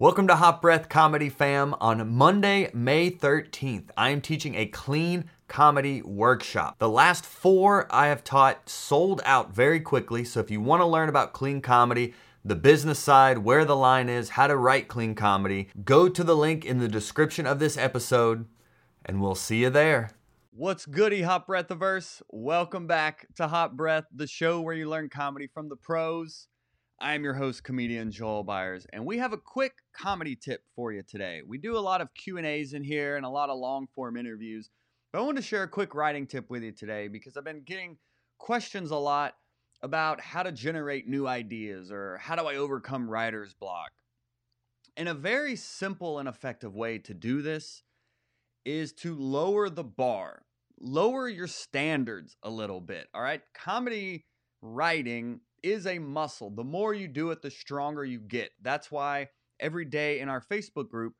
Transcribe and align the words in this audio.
Welcome 0.00 0.28
to 0.28 0.36
Hot 0.36 0.62
Breath 0.62 0.88
Comedy 0.88 1.28
Fam. 1.28 1.74
On 1.80 2.08
Monday, 2.14 2.70
May 2.72 3.10
13th, 3.10 3.90
I 3.96 4.10
am 4.10 4.20
teaching 4.20 4.54
a 4.54 4.66
clean 4.66 5.24
comedy 5.48 6.02
workshop. 6.02 6.78
The 6.78 6.88
last 6.88 7.26
four 7.26 7.92
I 7.92 8.06
have 8.06 8.22
taught 8.22 8.68
sold 8.68 9.20
out 9.24 9.52
very 9.52 9.80
quickly, 9.80 10.22
so 10.22 10.38
if 10.38 10.52
you 10.52 10.60
want 10.60 10.82
to 10.82 10.86
learn 10.86 11.08
about 11.08 11.32
clean 11.32 11.60
comedy, 11.60 12.14
the 12.44 12.54
business 12.54 13.00
side, 13.00 13.38
where 13.38 13.64
the 13.64 13.74
line 13.74 14.08
is, 14.08 14.28
how 14.28 14.46
to 14.46 14.56
write 14.56 14.86
clean 14.86 15.16
comedy, 15.16 15.68
go 15.84 16.08
to 16.08 16.22
the 16.22 16.36
link 16.36 16.64
in 16.64 16.78
the 16.78 16.86
description 16.86 17.44
of 17.44 17.58
this 17.58 17.76
episode, 17.76 18.46
and 19.04 19.20
we'll 19.20 19.34
see 19.34 19.62
you 19.62 19.70
there. 19.70 20.12
What's 20.52 20.86
goody, 20.86 21.22
Hot 21.22 21.48
Breathiverse? 21.48 22.22
Welcome 22.28 22.86
back 22.86 23.26
to 23.34 23.48
Hot 23.48 23.76
Breath, 23.76 24.04
the 24.14 24.28
show 24.28 24.60
where 24.60 24.76
you 24.76 24.88
learn 24.88 25.08
comedy 25.08 25.48
from 25.48 25.68
the 25.68 25.76
pros. 25.76 26.46
I 27.00 27.14
am 27.14 27.22
your 27.22 27.34
host, 27.34 27.62
comedian 27.62 28.10
Joel 28.10 28.42
Byers, 28.42 28.84
and 28.92 29.06
we 29.06 29.18
have 29.18 29.32
a 29.32 29.38
quick 29.38 29.74
comedy 29.92 30.34
tip 30.34 30.62
for 30.74 30.90
you 30.90 31.04
today. 31.04 31.42
We 31.46 31.56
do 31.56 31.76
a 31.76 31.78
lot 31.78 32.00
of 32.00 32.12
Q 32.12 32.38
and 32.38 32.46
A's 32.46 32.72
in 32.72 32.82
here 32.82 33.16
and 33.16 33.24
a 33.24 33.28
lot 33.28 33.50
of 33.50 33.58
long 33.58 33.86
form 33.94 34.16
interviews, 34.16 34.68
but 35.12 35.20
I 35.20 35.22
want 35.22 35.36
to 35.36 35.42
share 35.42 35.62
a 35.62 35.68
quick 35.68 35.94
writing 35.94 36.26
tip 36.26 36.50
with 36.50 36.64
you 36.64 36.72
today 36.72 37.06
because 37.06 37.36
I've 37.36 37.44
been 37.44 37.62
getting 37.62 37.98
questions 38.38 38.90
a 38.90 38.96
lot 38.96 39.34
about 39.80 40.20
how 40.20 40.42
to 40.42 40.50
generate 40.50 41.06
new 41.06 41.28
ideas 41.28 41.92
or 41.92 42.18
how 42.18 42.34
do 42.34 42.46
I 42.46 42.56
overcome 42.56 43.08
writer's 43.08 43.54
block. 43.54 43.92
And 44.96 45.08
a 45.08 45.14
very 45.14 45.54
simple 45.54 46.18
and 46.18 46.28
effective 46.28 46.74
way 46.74 46.98
to 46.98 47.14
do 47.14 47.42
this 47.42 47.84
is 48.64 48.92
to 48.94 49.14
lower 49.14 49.70
the 49.70 49.84
bar, 49.84 50.42
lower 50.80 51.28
your 51.28 51.46
standards 51.46 52.36
a 52.42 52.50
little 52.50 52.80
bit. 52.80 53.06
All 53.14 53.22
right, 53.22 53.42
comedy 53.54 54.26
writing 54.60 55.42
is 55.62 55.86
a 55.86 55.98
muscle. 55.98 56.50
The 56.50 56.64
more 56.64 56.94
you 56.94 57.08
do 57.08 57.30
it, 57.30 57.42
the 57.42 57.50
stronger 57.50 58.04
you 58.04 58.20
get. 58.20 58.50
That's 58.62 58.90
why 58.90 59.28
every 59.60 59.84
day 59.84 60.20
in 60.20 60.28
our 60.28 60.40
Facebook 60.40 60.88
group, 60.88 61.14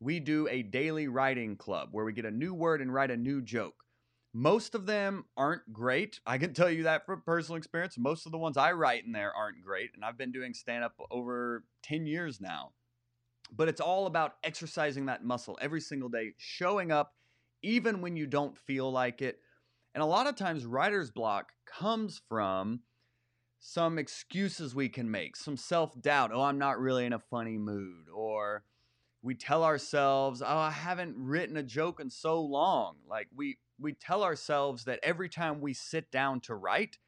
we 0.00 0.20
do 0.20 0.48
a 0.50 0.62
daily 0.62 1.08
writing 1.08 1.56
club 1.56 1.88
where 1.92 2.04
we 2.04 2.12
get 2.12 2.24
a 2.24 2.30
new 2.30 2.54
word 2.54 2.80
and 2.80 2.92
write 2.92 3.10
a 3.10 3.16
new 3.16 3.40
joke. 3.40 3.84
Most 4.32 4.74
of 4.74 4.86
them 4.86 5.24
aren't 5.36 5.72
great. 5.72 6.18
I 6.26 6.38
can 6.38 6.52
tell 6.54 6.70
you 6.70 6.84
that 6.84 7.06
from 7.06 7.22
personal 7.22 7.56
experience. 7.56 7.96
Most 7.96 8.26
of 8.26 8.32
the 8.32 8.38
ones 8.38 8.56
I 8.56 8.72
write 8.72 9.04
in 9.04 9.12
there 9.12 9.32
aren't 9.32 9.62
great. 9.62 9.90
And 9.94 10.04
I've 10.04 10.18
been 10.18 10.32
doing 10.32 10.54
stand 10.54 10.84
up 10.84 10.94
over 11.10 11.64
10 11.82 12.06
years 12.06 12.40
now. 12.40 12.72
But 13.54 13.68
it's 13.68 13.80
all 13.80 14.06
about 14.06 14.34
exercising 14.42 15.06
that 15.06 15.24
muscle 15.24 15.58
every 15.60 15.80
single 15.80 16.08
day, 16.08 16.32
showing 16.38 16.90
up 16.90 17.14
even 17.62 18.00
when 18.00 18.16
you 18.16 18.26
don't 18.26 18.58
feel 18.58 18.90
like 18.90 19.22
it. 19.22 19.38
And 19.94 20.02
a 20.02 20.06
lot 20.06 20.26
of 20.26 20.34
times, 20.34 20.66
writer's 20.66 21.10
block 21.10 21.52
comes 21.66 22.20
from 22.28 22.80
some 23.66 23.98
excuses 23.98 24.74
we 24.74 24.90
can 24.90 25.10
make, 25.10 25.36
some 25.36 25.56
self 25.56 25.98
doubt. 25.98 26.30
Oh, 26.34 26.42
I'm 26.42 26.58
not 26.58 26.78
really 26.78 27.06
in 27.06 27.14
a 27.14 27.18
funny 27.18 27.56
mood. 27.56 28.10
Or 28.14 28.62
we 29.22 29.34
tell 29.34 29.64
ourselves, 29.64 30.42
oh, 30.42 30.46
I 30.46 30.70
haven't 30.70 31.16
written 31.16 31.56
a 31.56 31.62
joke 31.62 31.98
in 31.98 32.10
so 32.10 32.42
long. 32.42 32.96
Like 33.08 33.28
we, 33.34 33.56
we 33.80 33.94
tell 33.94 34.22
ourselves 34.22 34.84
that 34.84 35.00
every 35.02 35.30
time 35.30 35.62
we 35.62 35.72
sit 35.72 36.10
down 36.10 36.40
to 36.40 36.54
write, 36.54 36.98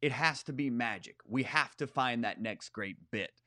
it 0.00 0.10
has 0.10 0.42
to 0.42 0.52
be 0.52 0.70
magic. 0.70 1.18
We 1.24 1.44
have 1.44 1.76
to 1.76 1.86
find 1.86 2.24
that 2.24 2.42
next 2.42 2.70
great 2.70 2.96
bit. 3.12 3.40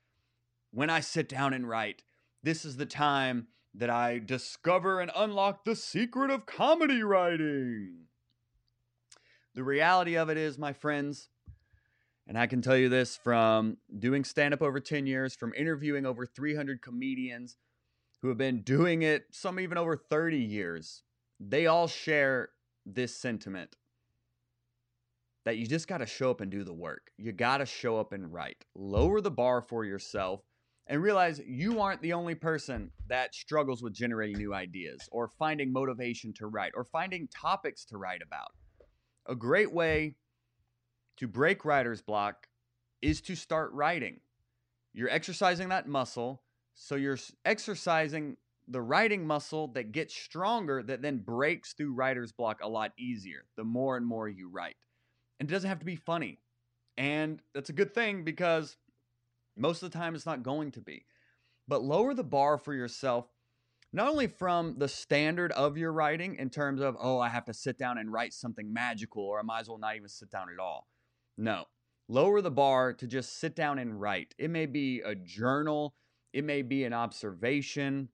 When 0.71 0.89
I 0.89 1.01
sit 1.01 1.27
down 1.27 1.53
and 1.53 1.67
write, 1.67 2.03
this 2.41 2.63
is 2.63 2.77
the 2.77 2.85
time 2.85 3.47
that 3.73 3.89
I 3.89 4.19
discover 4.19 5.01
and 5.01 5.11
unlock 5.13 5.65
the 5.65 5.75
secret 5.75 6.31
of 6.31 6.45
comedy 6.45 7.03
writing. 7.03 8.05
The 9.55 9.63
reality 9.65 10.15
of 10.15 10.29
it 10.29 10.37
is, 10.37 10.57
my 10.57 10.71
friends, 10.71 11.27
and 12.27 12.37
I 12.37 12.47
can 12.47 12.61
tell 12.61 12.77
you 12.77 12.89
this 12.89 13.15
from 13.15 13.77
doing 13.99 14.23
stand 14.23 14.53
up 14.53 14.61
over 14.61 14.79
10 14.79 15.05
years, 15.05 15.35
from 15.35 15.53
interviewing 15.55 16.05
over 16.05 16.25
300 16.25 16.81
comedians 16.81 17.57
who 18.21 18.29
have 18.29 18.37
been 18.37 18.61
doing 18.61 19.03
it, 19.03 19.25
some 19.31 19.59
even 19.59 19.77
over 19.77 19.95
30 19.95 20.37
years. 20.37 21.03
They 21.39 21.67
all 21.67 21.87
share 21.87 22.49
this 22.85 23.15
sentiment 23.15 23.75
that 25.45 25.57
you 25.57 25.67
just 25.67 25.87
got 25.87 25.99
to 25.99 26.07
show 26.07 26.31
up 26.31 26.41
and 26.41 26.51
do 26.51 26.63
the 26.63 26.73
work. 26.73 27.11
You 27.17 27.31
got 27.31 27.59
to 27.59 27.65
show 27.65 27.99
up 27.99 28.13
and 28.13 28.33
write. 28.33 28.65
Lower 28.73 29.21
the 29.21 29.31
bar 29.31 29.61
for 29.61 29.85
yourself 29.85 30.41
and 30.87 31.01
realize 31.01 31.39
you 31.45 31.79
aren't 31.79 32.01
the 32.01 32.13
only 32.13 32.35
person 32.35 32.91
that 33.07 33.35
struggles 33.35 33.83
with 33.83 33.93
generating 33.93 34.37
new 34.37 34.53
ideas 34.53 35.07
or 35.11 35.31
finding 35.39 35.71
motivation 35.71 36.33
to 36.33 36.47
write 36.47 36.73
or 36.75 36.83
finding 36.83 37.27
topics 37.27 37.85
to 37.85 37.97
write 37.97 38.21
about. 38.23 38.51
A 39.27 39.35
great 39.35 39.71
way 39.71 40.15
to 41.17 41.27
break 41.27 41.65
writer's 41.65 42.01
block 42.01 42.47
is 43.01 43.21
to 43.21 43.35
start 43.35 43.71
writing. 43.73 44.19
You're 44.93 45.09
exercising 45.09 45.69
that 45.69 45.87
muscle, 45.87 46.41
so 46.73 46.95
you're 46.95 47.17
exercising 47.43 48.37
the 48.67 48.81
writing 48.81 49.27
muscle 49.27 49.67
that 49.69 49.91
gets 49.91 50.15
stronger 50.15 50.81
that 50.83 51.01
then 51.01 51.19
breaks 51.19 51.73
through 51.73 51.93
writer's 51.93 52.31
block 52.31 52.59
a 52.63 52.67
lot 52.67 52.93
easier 52.97 53.45
the 53.55 53.63
more 53.63 53.95
and 53.95 54.05
more 54.05 54.27
you 54.27 54.49
write. 54.49 54.75
And 55.39 55.49
it 55.49 55.53
doesn't 55.53 55.69
have 55.69 55.79
to 55.79 55.85
be 55.85 55.95
funny. 55.95 56.39
And 56.97 57.41
that's 57.53 57.69
a 57.69 57.73
good 57.73 57.93
thing 57.93 58.23
because 58.23 58.77
most 59.57 59.83
of 59.83 59.91
the 59.91 59.97
time 59.97 60.15
it's 60.15 60.25
not 60.25 60.43
going 60.43 60.71
to 60.71 60.81
be. 60.81 61.05
But 61.67 61.83
lower 61.83 62.13
the 62.13 62.23
bar 62.23 62.57
for 62.57 62.73
yourself, 62.73 63.25
not 63.91 64.07
only 64.07 64.27
from 64.27 64.75
the 64.77 64.87
standard 64.87 65.51
of 65.53 65.77
your 65.77 65.91
writing 65.91 66.35
in 66.35 66.49
terms 66.49 66.81
of, 66.81 66.95
oh, 66.99 67.19
I 67.19 67.29
have 67.29 67.45
to 67.45 67.53
sit 67.53 67.77
down 67.77 67.97
and 67.97 68.11
write 68.11 68.33
something 68.33 68.71
magical, 68.71 69.23
or 69.23 69.39
I 69.39 69.43
might 69.43 69.61
as 69.61 69.69
well 69.69 69.77
not 69.77 69.95
even 69.95 70.09
sit 70.09 70.29
down 70.29 70.47
at 70.53 70.59
all. 70.59 70.87
No. 71.37 71.65
Lower 72.07 72.41
the 72.41 72.51
bar 72.51 72.93
to 72.93 73.07
just 73.07 73.39
sit 73.39 73.55
down 73.55 73.79
and 73.79 73.99
write. 73.99 74.35
It 74.37 74.49
may 74.49 74.67
be 74.67 75.01
a 75.01 75.15
journal, 75.15 75.95
it 76.33 76.43
may 76.43 76.61
be 76.61 76.83
an 76.83 76.93
observation, 76.93 78.09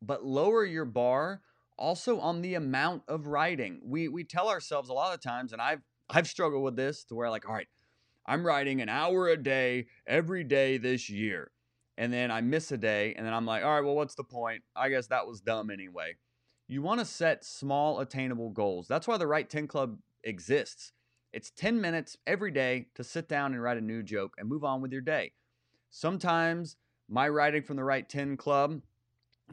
but 0.00 0.24
lower 0.24 0.64
your 0.64 0.84
bar 0.84 1.42
also 1.78 2.18
on 2.20 2.40
the 2.40 2.54
amount 2.54 3.02
of 3.08 3.26
writing. 3.26 3.80
We 3.84 4.08
we 4.08 4.24
tell 4.24 4.48
ourselves 4.48 4.88
a 4.88 4.94
lot 4.94 5.14
of 5.14 5.20
times 5.20 5.52
and 5.52 5.60
I've 5.60 5.82
I've 6.08 6.26
struggled 6.26 6.62
with 6.62 6.76
this 6.76 7.04
to 7.04 7.14
where 7.14 7.30
like 7.30 7.48
all 7.48 7.54
right, 7.54 7.68
I'm 8.26 8.46
writing 8.46 8.80
an 8.80 8.88
hour 8.88 9.28
a 9.28 9.36
day 9.36 9.86
every 10.06 10.44
day 10.44 10.78
this 10.78 11.10
year. 11.10 11.50
And 11.98 12.12
then 12.12 12.30
I 12.30 12.42
miss 12.42 12.72
a 12.72 12.76
day 12.76 13.14
and 13.14 13.26
then 13.26 13.32
I'm 13.32 13.46
like, 13.46 13.62
all 13.62 13.74
right, 13.74 13.84
well 13.84 13.94
what's 13.94 14.14
the 14.14 14.24
point? 14.24 14.62
I 14.74 14.88
guess 14.88 15.06
that 15.08 15.26
was 15.26 15.40
dumb 15.40 15.70
anyway. 15.70 16.16
You 16.68 16.82
want 16.82 17.00
to 17.00 17.06
set 17.06 17.44
small 17.44 18.00
attainable 18.00 18.50
goals. 18.50 18.88
That's 18.88 19.06
why 19.06 19.18
the 19.18 19.26
Write 19.26 19.50
10 19.50 19.68
Club 19.68 19.98
exists. 20.24 20.92
It's 21.36 21.50
10 21.50 21.82
minutes 21.82 22.16
every 22.26 22.50
day 22.50 22.86
to 22.94 23.04
sit 23.04 23.28
down 23.28 23.52
and 23.52 23.62
write 23.62 23.76
a 23.76 23.82
new 23.82 24.02
joke 24.02 24.36
and 24.38 24.48
move 24.48 24.64
on 24.64 24.80
with 24.80 24.90
your 24.90 25.02
day. 25.02 25.32
Sometimes 25.90 26.78
my 27.10 27.28
writing 27.28 27.60
from 27.60 27.76
the 27.76 27.84
Write 27.84 28.08
10 28.08 28.38
Club 28.38 28.80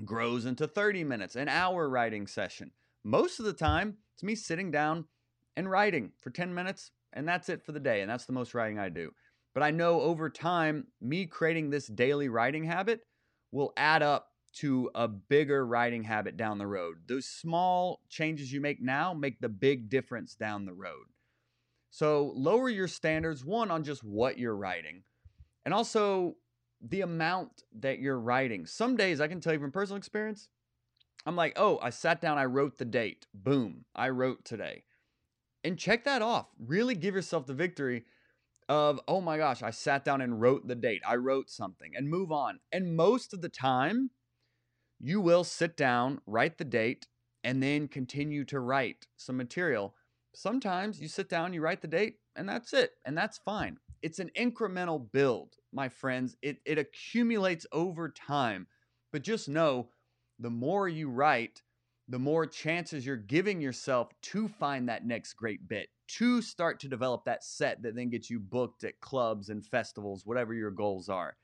grows 0.05 0.45
into 0.45 0.65
30 0.65 1.03
minutes, 1.03 1.35
an 1.35 1.49
hour 1.49 1.89
writing 1.89 2.25
session. 2.25 2.71
Most 3.03 3.37
of 3.37 3.43
the 3.43 3.51
time, 3.51 3.97
it's 4.13 4.23
me 4.23 4.33
sitting 4.33 4.71
down 4.71 5.03
and 5.57 5.69
writing 5.69 6.13
for 6.21 6.29
10 6.29 6.53
minutes, 6.53 6.91
and 7.11 7.27
that's 7.27 7.49
it 7.49 7.61
for 7.61 7.73
the 7.73 7.81
day. 7.81 7.99
And 7.99 8.09
that's 8.09 8.27
the 8.27 8.31
most 8.31 8.53
writing 8.53 8.79
I 8.79 8.87
do. 8.87 9.11
But 9.53 9.63
I 9.63 9.71
know 9.71 9.99
over 9.99 10.29
time, 10.29 10.87
me 11.01 11.25
creating 11.25 11.69
this 11.69 11.87
daily 11.87 12.29
writing 12.29 12.63
habit 12.63 13.01
will 13.51 13.73
add 13.75 14.01
up 14.01 14.29
to 14.59 14.89
a 14.95 15.09
bigger 15.09 15.65
writing 15.65 16.03
habit 16.03 16.37
down 16.37 16.59
the 16.59 16.65
road. 16.65 16.99
Those 17.09 17.25
small 17.25 17.99
changes 18.07 18.53
you 18.53 18.61
make 18.61 18.81
now 18.81 19.13
make 19.13 19.41
the 19.41 19.49
big 19.49 19.89
difference 19.89 20.33
down 20.33 20.63
the 20.65 20.73
road. 20.73 21.07
So 21.93 22.33
lower 22.35 22.69
your 22.69 22.87
standards, 22.87 23.45
one, 23.45 23.69
on 23.69 23.83
just 23.83 24.03
what 24.03 24.39
you're 24.39 24.55
writing, 24.55 25.03
and 25.63 25.75
also 25.75 26.37
the 26.81 27.01
amount 27.01 27.65
that 27.81 27.99
you're 27.99 28.19
writing. 28.19 28.65
Some 28.65 28.97
days, 28.97 29.21
I 29.21 29.27
can 29.27 29.39
tell 29.39 29.53
you 29.53 29.59
from 29.59 29.71
personal 29.71 29.99
experience, 29.99 30.49
I'm 31.27 31.35
like, 31.35 31.53
oh, 31.55 31.77
I 31.83 31.91
sat 31.91 32.19
down, 32.19 32.39
I 32.39 32.45
wrote 32.45 32.79
the 32.79 32.85
date. 32.85 33.27
Boom, 33.31 33.85
I 33.95 34.09
wrote 34.09 34.43
today. 34.43 34.85
And 35.63 35.77
check 35.77 36.03
that 36.05 36.23
off. 36.23 36.47
Really 36.57 36.95
give 36.95 37.13
yourself 37.13 37.45
the 37.45 37.53
victory 37.53 38.05
of, 38.67 38.99
oh 39.07 39.21
my 39.21 39.37
gosh, 39.37 39.61
I 39.61 39.69
sat 39.69 40.03
down 40.03 40.19
and 40.19 40.41
wrote 40.41 40.67
the 40.67 40.73
date. 40.73 41.03
I 41.07 41.17
wrote 41.17 41.51
something 41.51 41.91
and 41.95 42.09
move 42.09 42.31
on. 42.31 42.59
And 42.71 42.95
most 42.95 43.35
of 43.35 43.43
the 43.43 43.49
time, 43.49 44.09
you 44.99 45.21
will 45.21 45.43
sit 45.43 45.77
down, 45.77 46.21
write 46.25 46.57
the 46.57 46.65
date, 46.65 47.05
and 47.43 47.61
then 47.61 47.87
continue 47.87 48.45
to 48.45 48.59
write 48.59 49.05
some 49.15 49.37
material 49.37 49.93
Sometimes 50.35 50.99
you 50.99 51.07
sit 51.07 51.29
down, 51.29 51.53
you 51.53 51.61
write 51.61 51.81
the 51.81 51.87
date, 51.87 52.17
and 52.35 52.47
that's 52.47 52.73
it. 52.73 52.91
And 53.05 53.17
that's 53.17 53.37
fine. 53.37 53.77
It's 54.01 54.19
an 54.19 54.31
incremental 54.37 55.11
build, 55.11 55.55
my 55.71 55.89
friends. 55.89 56.35
It, 56.41 56.57
it 56.65 56.77
accumulates 56.77 57.65
over 57.71 58.09
time. 58.09 58.67
But 59.11 59.21
just 59.21 59.47
know 59.47 59.89
the 60.39 60.49
more 60.49 60.89
you 60.89 61.09
write, 61.09 61.61
the 62.07 62.19
more 62.19 62.45
chances 62.45 63.05
you're 63.05 63.15
giving 63.15 63.61
yourself 63.61 64.09
to 64.21 64.47
find 64.47 64.89
that 64.89 65.05
next 65.05 65.33
great 65.33 65.67
bit, 65.67 65.89
to 66.07 66.41
start 66.41 66.79
to 66.81 66.89
develop 66.89 67.23
that 67.25 67.43
set 67.43 67.81
that 67.83 67.95
then 67.95 68.09
gets 68.09 68.29
you 68.29 68.39
booked 68.39 68.83
at 68.83 68.99
clubs 68.99 69.49
and 69.49 69.65
festivals, 69.65 70.25
whatever 70.25 70.53
your 70.53 70.71
goals 70.71 71.07
are. 71.09 71.37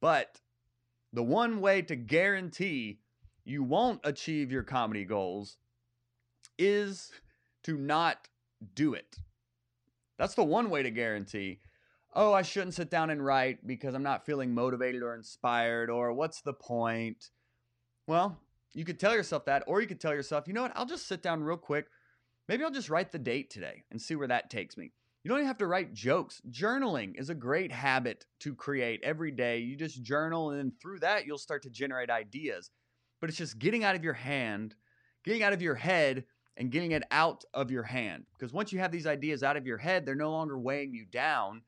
But 0.00 0.40
the 1.12 1.22
one 1.22 1.60
way 1.60 1.82
to 1.82 1.96
guarantee 1.96 2.98
you 3.44 3.62
won't 3.62 4.00
achieve 4.04 4.50
your 4.50 4.62
comedy 4.62 5.04
goals 5.04 5.56
is 6.58 7.12
to 7.64 7.76
not 7.76 8.28
do 8.74 8.94
it. 8.94 9.16
That's 10.18 10.34
the 10.34 10.44
one 10.44 10.70
way 10.70 10.82
to 10.82 10.90
guarantee. 10.90 11.60
oh, 12.14 12.32
I 12.32 12.42
shouldn't 12.42 12.74
sit 12.74 12.90
down 12.90 13.10
and 13.10 13.24
write 13.24 13.66
because 13.66 13.94
I'm 13.94 14.02
not 14.02 14.26
feeling 14.26 14.54
motivated 14.54 15.02
or 15.02 15.14
inspired, 15.14 15.88
or 15.88 16.12
what's 16.12 16.42
the 16.42 16.52
point? 16.52 17.30
Well, 18.06 18.38
you 18.74 18.84
could 18.84 19.00
tell 19.00 19.14
yourself 19.14 19.46
that, 19.46 19.64
or 19.66 19.80
you 19.80 19.86
could 19.86 20.00
tell 20.00 20.14
yourself, 20.14 20.46
you 20.46 20.52
know 20.54 20.62
what, 20.62 20.72
I'll 20.76 20.86
just 20.86 21.06
sit 21.06 21.22
down 21.22 21.42
real 21.42 21.56
quick. 21.56 21.86
Maybe 22.48 22.64
I'll 22.64 22.70
just 22.70 22.90
write 22.90 23.12
the 23.12 23.18
date 23.18 23.50
today 23.50 23.84
and 23.90 24.00
see 24.00 24.14
where 24.14 24.28
that 24.28 24.50
takes 24.50 24.76
me. 24.76 24.92
You 25.22 25.28
don't 25.28 25.38
even 25.38 25.46
have 25.46 25.58
to 25.58 25.66
write 25.66 25.94
jokes. 25.94 26.42
Journaling 26.50 27.18
is 27.18 27.30
a 27.30 27.34
great 27.34 27.70
habit 27.70 28.26
to 28.40 28.54
create 28.54 29.00
every 29.04 29.30
day. 29.30 29.58
You 29.58 29.76
just 29.76 30.02
journal, 30.02 30.50
and 30.50 30.58
then 30.58 30.72
through 30.82 30.98
that, 31.00 31.26
you'll 31.26 31.38
start 31.38 31.62
to 31.62 31.70
generate 31.70 32.10
ideas. 32.10 32.70
But 33.20 33.30
it's 33.30 33.38
just 33.38 33.58
getting 33.58 33.84
out 33.84 33.94
of 33.94 34.02
your 34.02 34.14
hand, 34.14 34.74
getting 35.24 35.44
out 35.44 35.52
of 35.52 35.62
your 35.62 35.76
head, 35.76 36.24
and 36.56 36.70
getting 36.70 36.92
it 36.92 37.02
out 37.10 37.44
of 37.54 37.70
your 37.70 37.82
hand. 37.82 38.24
Because 38.38 38.52
once 38.52 38.72
you 38.72 38.78
have 38.78 38.92
these 38.92 39.06
ideas 39.06 39.42
out 39.42 39.56
of 39.56 39.66
your 39.66 39.78
head, 39.78 40.04
they're 40.04 40.14
no 40.14 40.30
longer 40.30 40.58
weighing 40.58 40.94
you 40.94 41.06
down 41.06 41.62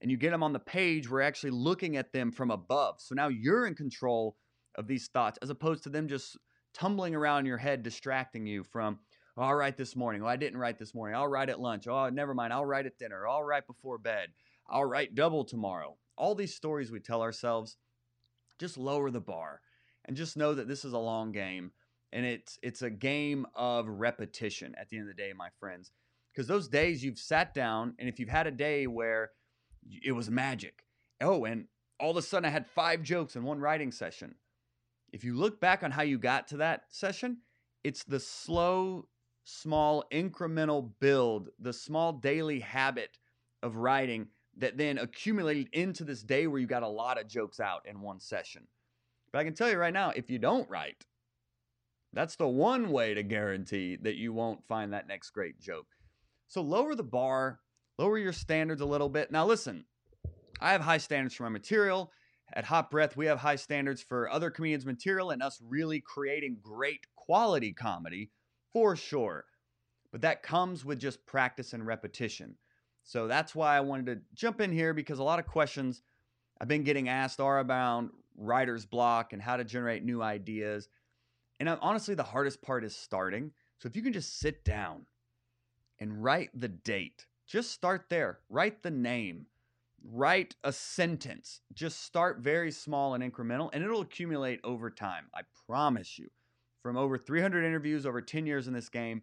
and 0.00 0.10
you 0.10 0.16
get 0.16 0.30
them 0.30 0.42
on 0.42 0.52
the 0.52 0.60
page, 0.60 1.10
we're 1.10 1.20
actually 1.20 1.50
looking 1.50 1.96
at 1.96 2.12
them 2.12 2.30
from 2.30 2.50
above. 2.50 2.96
So 2.98 3.14
now 3.14 3.28
you're 3.28 3.66
in 3.66 3.74
control 3.74 4.36
of 4.76 4.86
these 4.86 5.08
thoughts 5.08 5.38
as 5.42 5.50
opposed 5.50 5.82
to 5.84 5.88
them 5.88 6.08
just 6.08 6.38
tumbling 6.72 7.14
around 7.14 7.46
your 7.46 7.56
head, 7.56 7.82
distracting 7.82 8.46
you 8.46 8.62
from, 8.62 9.00
oh, 9.36 9.42
I'll 9.42 9.54
write 9.54 9.76
this 9.76 9.96
morning. 9.96 10.22
Oh, 10.22 10.26
I 10.26 10.36
didn't 10.36 10.60
write 10.60 10.78
this 10.78 10.94
morning. 10.94 11.16
I'll 11.16 11.26
write 11.26 11.48
at 11.48 11.60
lunch. 11.60 11.88
Oh, 11.88 12.08
never 12.10 12.34
mind. 12.34 12.52
I'll 12.52 12.64
write 12.64 12.86
at 12.86 12.98
dinner. 12.98 13.26
I'll 13.26 13.42
write 13.42 13.66
before 13.66 13.98
bed. 13.98 14.28
I'll 14.68 14.84
write 14.84 15.16
double 15.16 15.44
tomorrow. 15.44 15.96
All 16.16 16.34
these 16.34 16.54
stories 16.54 16.92
we 16.92 17.00
tell 17.00 17.22
ourselves, 17.22 17.76
just 18.58 18.78
lower 18.78 19.10
the 19.10 19.20
bar 19.20 19.60
and 20.04 20.16
just 20.16 20.36
know 20.36 20.54
that 20.54 20.68
this 20.68 20.84
is 20.84 20.92
a 20.92 20.98
long 20.98 21.32
game 21.32 21.72
and 22.12 22.24
it's 22.24 22.58
it's 22.62 22.82
a 22.82 22.90
game 22.90 23.46
of 23.54 23.86
repetition 23.88 24.74
at 24.78 24.88
the 24.88 24.98
end 24.98 25.08
of 25.08 25.16
the 25.16 25.22
day, 25.22 25.32
my 25.36 25.48
friends. 25.60 25.90
Because 26.32 26.46
those 26.46 26.68
days 26.68 27.02
you've 27.02 27.18
sat 27.18 27.52
down 27.54 27.94
and 27.98 28.08
if 28.08 28.20
you've 28.20 28.28
had 28.28 28.46
a 28.46 28.52
day 28.52 28.86
where 28.86 29.30
it 30.04 30.12
was 30.12 30.30
magic. 30.30 30.84
Oh, 31.20 31.44
and 31.44 31.66
all 31.98 32.12
of 32.12 32.16
a 32.16 32.22
sudden 32.22 32.46
I 32.46 32.50
had 32.50 32.66
five 32.66 33.02
jokes 33.02 33.34
in 33.36 33.42
one 33.42 33.60
writing 33.60 33.90
session. 33.90 34.34
If 35.12 35.24
you 35.24 35.34
look 35.34 35.60
back 35.60 35.82
on 35.82 35.90
how 35.90 36.02
you 36.02 36.18
got 36.18 36.48
to 36.48 36.58
that 36.58 36.84
session, 36.90 37.38
it's 37.82 38.04
the 38.04 38.20
slow, 38.20 39.08
small, 39.44 40.04
incremental 40.12 40.90
build, 41.00 41.48
the 41.58 41.72
small 41.72 42.12
daily 42.12 42.60
habit 42.60 43.18
of 43.62 43.76
writing 43.76 44.28
that 44.58 44.76
then 44.76 44.98
accumulated 44.98 45.68
into 45.72 46.04
this 46.04 46.22
day 46.22 46.46
where 46.46 46.60
you 46.60 46.66
got 46.66 46.82
a 46.82 46.88
lot 46.88 47.18
of 47.18 47.28
jokes 47.28 47.60
out 47.60 47.86
in 47.86 48.00
one 48.00 48.20
session. 48.20 48.66
But 49.32 49.40
I 49.40 49.44
can 49.44 49.54
tell 49.54 49.70
you 49.70 49.76
right 49.76 49.92
now, 49.92 50.10
if 50.10 50.30
you 50.30 50.38
don't 50.38 50.68
write, 50.68 51.04
that's 52.18 52.34
the 52.34 52.48
one 52.48 52.90
way 52.90 53.14
to 53.14 53.22
guarantee 53.22 53.94
that 54.02 54.16
you 54.16 54.32
won't 54.32 54.66
find 54.66 54.92
that 54.92 55.06
next 55.06 55.30
great 55.30 55.60
joke. 55.60 55.86
So 56.48 56.60
lower 56.62 56.96
the 56.96 57.04
bar, 57.04 57.60
lower 57.96 58.18
your 58.18 58.32
standards 58.32 58.80
a 58.80 58.86
little 58.86 59.08
bit. 59.08 59.30
Now, 59.30 59.46
listen, 59.46 59.84
I 60.60 60.72
have 60.72 60.80
high 60.80 60.98
standards 60.98 61.36
for 61.36 61.44
my 61.44 61.48
material. 61.48 62.10
At 62.52 62.64
Hot 62.64 62.90
Breath, 62.90 63.16
we 63.16 63.26
have 63.26 63.38
high 63.38 63.54
standards 63.54 64.02
for 64.02 64.28
other 64.28 64.50
comedians' 64.50 64.84
material 64.84 65.30
and 65.30 65.44
us 65.44 65.62
really 65.64 66.00
creating 66.00 66.58
great 66.60 67.06
quality 67.14 67.72
comedy 67.72 68.32
for 68.72 68.96
sure. 68.96 69.44
But 70.10 70.22
that 70.22 70.42
comes 70.42 70.84
with 70.84 70.98
just 70.98 71.24
practice 71.24 71.72
and 71.72 71.86
repetition. 71.86 72.56
So 73.04 73.28
that's 73.28 73.54
why 73.54 73.76
I 73.76 73.80
wanted 73.80 74.06
to 74.06 74.20
jump 74.34 74.60
in 74.60 74.72
here 74.72 74.92
because 74.92 75.20
a 75.20 75.24
lot 75.24 75.38
of 75.38 75.46
questions 75.46 76.02
I've 76.60 76.66
been 76.66 76.82
getting 76.82 77.08
asked 77.08 77.38
are 77.38 77.60
about 77.60 78.08
writer's 78.36 78.86
block 78.86 79.32
and 79.32 79.40
how 79.40 79.56
to 79.56 79.62
generate 79.62 80.04
new 80.04 80.20
ideas. 80.20 80.88
And 81.60 81.68
uh, 81.68 81.78
honestly, 81.80 82.14
the 82.14 82.22
hardest 82.22 82.62
part 82.62 82.84
is 82.84 82.94
starting. 82.94 83.52
So 83.78 83.88
if 83.88 83.96
you 83.96 84.02
can 84.02 84.12
just 84.12 84.38
sit 84.38 84.64
down 84.64 85.06
and 85.98 86.22
write 86.22 86.50
the 86.54 86.68
date 86.68 87.26
just 87.48 87.72
start 87.72 88.04
there. 88.10 88.40
Write 88.50 88.82
the 88.82 88.90
name. 88.90 89.46
Write 90.04 90.54
a 90.62 90.70
sentence. 90.70 91.62
Just 91.72 92.04
start 92.04 92.40
very 92.40 92.70
small 92.70 93.14
and 93.14 93.24
incremental, 93.24 93.70
and 93.72 93.82
it'll 93.82 94.02
accumulate 94.02 94.60
over 94.62 94.90
time. 94.90 95.24
I 95.34 95.40
promise 95.66 96.18
you. 96.18 96.28
From 96.82 96.98
over 96.98 97.16
300 97.16 97.64
interviews, 97.64 98.04
over 98.04 98.20
10 98.20 98.46
years 98.46 98.68
in 98.68 98.74
this 98.74 98.90
game, 98.90 99.22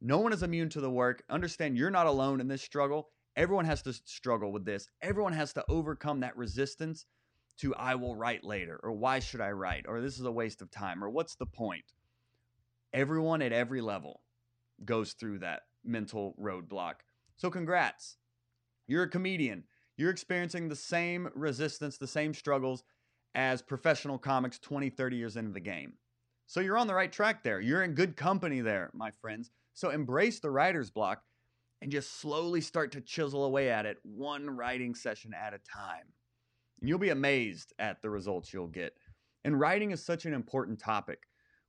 no 0.00 0.18
one 0.18 0.32
is 0.32 0.44
immune 0.44 0.68
to 0.70 0.80
the 0.80 0.90
work. 0.90 1.24
Understand 1.28 1.76
you're 1.76 1.90
not 1.90 2.06
alone 2.06 2.40
in 2.40 2.46
this 2.46 2.62
struggle. 2.62 3.08
Everyone 3.34 3.64
has 3.64 3.82
to 3.82 3.92
struggle 3.92 4.52
with 4.52 4.64
this. 4.64 4.88
Everyone 5.02 5.32
has 5.32 5.52
to 5.54 5.64
overcome 5.68 6.20
that 6.20 6.36
resistance 6.36 7.06
to 7.58 7.74
I 7.74 7.94
will 7.94 8.16
write 8.16 8.44
later, 8.44 8.78
or 8.82 8.92
why 8.92 9.18
should 9.18 9.40
I 9.40 9.50
write, 9.50 9.86
or 9.88 10.00
this 10.00 10.18
is 10.18 10.24
a 10.24 10.32
waste 10.32 10.62
of 10.62 10.70
time, 10.70 11.02
or 11.02 11.08
what's 11.08 11.34
the 11.34 11.46
point? 11.46 11.92
Everyone 12.92 13.42
at 13.42 13.52
every 13.52 13.80
level 13.80 14.22
goes 14.84 15.12
through 15.12 15.38
that 15.40 15.62
mental 15.84 16.34
roadblock. 16.40 16.96
So, 17.36 17.50
congrats. 17.50 18.16
You're 18.86 19.04
a 19.04 19.08
comedian. 19.08 19.64
You're 19.96 20.10
experiencing 20.10 20.68
the 20.68 20.76
same 20.76 21.28
resistance, 21.34 21.98
the 21.98 22.06
same 22.06 22.34
struggles 22.34 22.84
as 23.34 23.62
professional 23.62 24.18
comics 24.18 24.58
20, 24.58 24.90
30 24.90 25.16
years 25.16 25.36
into 25.36 25.52
the 25.52 25.60
game. 25.60 25.94
So, 26.46 26.60
you're 26.60 26.78
on 26.78 26.86
the 26.86 26.94
right 26.94 27.12
track 27.12 27.42
there. 27.42 27.60
You're 27.60 27.82
in 27.82 27.94
good 27.94 28.16
company 28.16 28.60
there, 28.60 28.90
my 28.94 29.10
friends. 29.10 29.50
So, 29.74 29.90
embrace 29.90 30.40
the 30.40 30.50
writer's 30.50 30.90
block 30.90 31.22
and 31.82 31.90
just 31.90 32.20
slowly 32.20 32.60
start 32.60 32.92
to 32.92 33.00
chisel 33.00 33.44
away 33.44 33.70
at 33.70 33.86
it, 33.86 33.98
one 34.02 34.48
writing 34.48 34.94
session 34.94 35.34
at 35.34 35.54
a 35.54 35.58
time. 35.58 36.06
And 36.80 36.88
you'll 36.88 36.98
be 36.98 37.10
amazed 37.10 37.72
at 37.78 38.02
the 38.02 38.10
results 38.10 38.52
you'll 38.52 38.66
get. 38.66 38.94
And 39.44 39.58
writing 39.58 39.90
is 39.92 40.04
such 40.04 40.26
an 40.26 40.34
important 40.34 40.78
topic, 40.78 41.20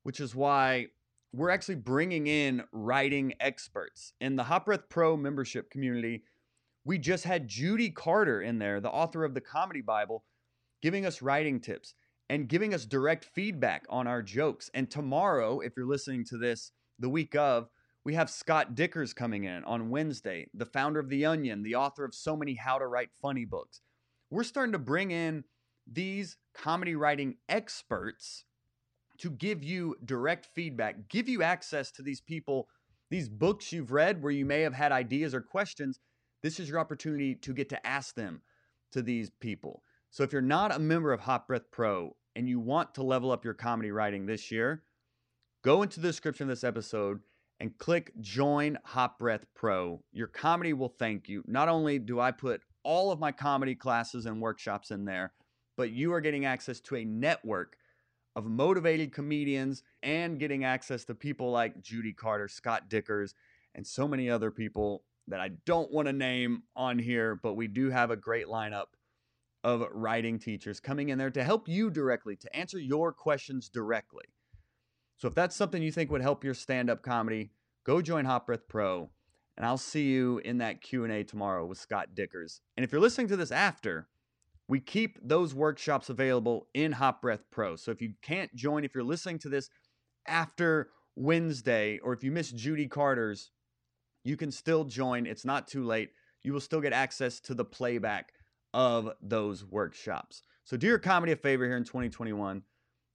which 0.03 0.19
is 0.19 0.35
why 0.35 0.87
we're 1.33 1.49
actually 1.49 1.75
bringing 1.75 2.27
in 2.27 2.63
writing 2.71 3.33
experts. 3.39 4.13
In 4.19 4.35
the 4.35 4.43
Hot 4.43 4.65
Breath 4.65 4.89
Pro 4.89 5.15
membership 5.15 5.69
community, 5.69 6.23
we 6.83 6.97
just 6.97 7.25
had 7.25 7.47
Judy 7.47 7.89
Carter 7.89 8.41
in 8.41 8.59
there, 8.59 8.79
the 8.79 8.89
author 8.89 9.23
of 9.23 9.33
the 9.33 9.41
Comedy 9.41 9.81
Bible, 9.81 10.23
giving 10.81 11.05
us 11.05 11.21
writing 11.21 11.59
tips 11.59 11.93
and 12.29 12.47
giving 12.47 12.73
us 12.73 12.85
direct 12.85 13.25
feedback 13.25 13.85
on 13.89 14.07
our 14.07 14.21
jokes. 14.21 14.69
And 14.73 14.89
tomorrow, 14.89 15.59
if 15.59 15.73
you're 15.75 15.85
listening 15.85 16.25
to 16.25 16.37
this 16.37 16.71
the 16.99 17.09
week 17.09 17.35
of, 17.35 17.69
we 18.03 18.15
have 18.15 18.29
Scott 18.29 18.73
Dikkers 18.73 19.13
coming 19.13 19.43
in 19.43 19.63
on 19.65 19.89
Wednesday, 19.89 20.47
the 20.53 20.65
founder 20.65 20.99
of 20.99 21.09
The 21.09 21.25
Onion, 21.25 21.61
the 21.61 21.75
author 21.75 22.05
of 22.05 22.15
so 22.15 22.37
many 22.37 22.55
How 22.55 22.79
to 22.79 22.87
Write 22.87 23.09
Funny 23.21 23.43
books. 23.43 23.81
We're 24.29 24.43
starting 24.43 24.73
to 24.73 24.79
bring 24.79 25.11
in 25.11 25.45
these 25.91 26.37
comedy 26.53 26.95
writing 26.95 27.37
experts 27.47 28.43
to 29.19 29.29
give 29.29 29.63
you 29.63 29.95
direct 30.03 30.47
feedback, 30.53 31.07
give 31.09 31.29
you 31.29 31.41
access 31.43 31.91
to 31.91 32.01
these 32.01 32.21
people, 32.21 32.67
these 33.09 33.29
books 33.29 33.71
you've 33.71 33.91
read 33.91 34.21
where 34.21 34.31
you 34.31 34.45
may 34.45 34.61
have 34.61 34.73
had 34.73 34.91
ideas 34.91 35.33
or 35.33 35.41
questions. 35.41 35.99
This 36.43 36.59
is 36.59 36.69
your 36.69 36.79
opportunity 36.79 37.35
to 37.35 37.53
get 37.53 37.69
to 37.69 37.87
ask 37.87 38.15
them 38.15 38.41
to 38.91 39.01
these 39.01 39.31
people. 39.39 39.81
So 40.09 40.23
if 40.23 40.31
you're 40.31 40.41
not 40.41 40.75
a 40.75 40.79
member 40.79 41.13
of 41.13 41.21
Hot 41.21 41.47
Breath 41.47 41.71
Pro 41.71 42.15
and 42.35 42.47
you 42.47 42.59
want 42.59 42.93
to 42.95 43.03
level 43.03 43.31
up 43.31 43.43
your 43.43 43.53
comedy 43.53 43.91
writing 43.91 44.25
this 44.25 44.51
year, 44.51 44.83
go 45.63 45.81
into 45.81 45.99
the 45.99 46.07
description 46.07 46.43
of 46.43 46.49
this 46.49 46.63
episode 46.63 47.21
and 47.59 47.77
click 47.77 48.11
join 48.21 48.77
Hot 48.85 49.17
Breath 49.17 49.45
Pro. 49.55 50.03
Your 50.11 50.27
comedy 50.27 50.73
will 50.73 50.93
thank 50.99 51.27
you. 51.27 51.43
Not 51.47 51.69
only 51.69 51.97
do 51.97 52.19
I 52.19 52.31
put 52.31 52.61
all 52.87 53.11
of 53.11 53.19
my 53.19 53.33
comedy 53.33 53.75
classes 53.75 54.25
and 54.25 54.41
workshops 54.41 54.91
in 54.91 55.03
there, 55.03 55.33
but 55.75 55.91
you 55.91 56.13
are 56.13 56.21
getting 56.21 56.45
access 56.45 56.79
to 56.79 56.95
a 56.95 57.03
network 57.03 57.75
of 58.33 58.45
motivated 58.45 59.11
comedians 59.11 59.83
and 60.03 60.39
getting 60.39 60.63
access 60.63 61.03
to 61.03 61.13
people 61.13 61.51
like 61.51 61.81
Judy 61.81 62.13
Carter, 62.13 62.47
Scott 62.47 62.89
Dikkers, 62.89 63.33
and 63.75 63.85
so 63.85 64.07
many 64.07 64.29
other 64.29 64.51
people 64.51 65.03
that 65.27 65.41
I 65.41 65.49
don't 65.65 65.91
want 65.91 66.07
to 66.07 66.13
name 66.13 66.63
on 66.77 66.97
here, 66.97 67.35
but 67.35 67.55
we 67.55 67.67
do 67.67 67.89
have 67.89 68.09
a 68.09 68.15
great 68.15 68.47
lineup 68.47 68.85
of 69.65 69.83
writing 69.91 70.39
teachers 70.39 70.79
coming 70.79 71.09
in 71.09 71.17
there 71.17 71.29
to 71.31 71.43
help 71.43 71.67
you 71.67 71.89
directly, 71.89 72.37
to 72.37 72.55
answer 72.55 72.79
your 72.79 73.11
questions 73.11 73.67
directly. 73.67 74.23
So 75.17 75.27
if 75.27 75.35
that's 75.35 75.57
something 75.57 75.83
you 75.83 75.91
think 75.91 76.09
would 76.09 76.21
help 76.21 76.45
your 76.45 76.53
stand-up 76.53 77.01
comedy, 77.01 77.51
go 77.83 78.01
join 78.01 78.23
Hot 78.23 78.45
Breath 78.45 78.69
Pro, 78.69 79.09
and 79.57 79.65
I'll 79.65 79.77
see 79.77 80.03
you 80.03 80.39
in 80.45 80.59
that 80.59 80.81
Q&A 80.81 81.23
tomorrow 81.23 81.65
with 81.65 81.79
Scott 81.79 82.09
Dikkers. 82.15 82.59
And 82.77 82.83
if 82.83 82.91
you're 82.91 83.01
listening 83.01 83.27
to 83.29 83.35
this 83.35 83.51
after, 83.51 84.07
we 84.67 84.79
keep 84.79 85.17
those 85.21 85.55
workshops 85.55 86.09
available 86.09 86.67
in 86.73 86.91
Hot 86.93 87.21
Breath 87.21 87.43
Pro. 87.51 87.75
So 87.75 87.89
if 87.91 88.01
you 88.01 88.13
can't 88.21 88.53
join, 88.53 88.83
if 88.83 88.93
you're 88.93 89.03
listening 89.03 89.39
to 89.39 89.49
this 89.49 89.69
after 90.27 90.89
Wednesday, 91.15 91.99
or 92.03 92.13
if 92.13 92.23
you 92.23 92.31
miss 92.31 92.51
Judy 92.51 92.87
Carter's, 92.87 93.49
you 94.23 94.37
can 94.37 94.51
still 94.51 94.83
join. 94.83 95.25
It's 95.25 95.45
not 95.45 95.67
too 95.67 95.83
late. 95.83 96.11
You 96.43 96.53
will 96.53 96.59
still 96.59 96.81
get 96.81 96.93
access 96.93 97.39
to 97.41 97.53
the 97.55 97.65
playback 97.65 98.33
of 98.73 99.09
those 99.21 99.65
workshops. 99.65 100.43
So 100.65 100.77
do 100.77 100.85
your 100.85 100.99
comedy 100.99 101.31
a 101.31 101.35
favor 101.35 101.65
here 101.65 101.77
in 101.77 101.83
2021. 101.83 102.61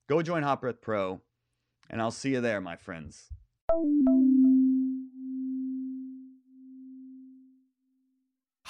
Go 0.08 0.22
join 0.22 0.42
Hot 0.42 0.60
Breath 0.60 0.80
Pro, 0.80 1.20
and 1.88 2.00
I'll 2.00 2.10
see 2.10 2.32
you 2.32 2.40
there, 2.40 2.60
my 2.60 2.76
friends. 2.76 3.28